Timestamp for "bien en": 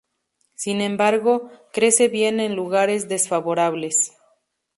2.07-2.55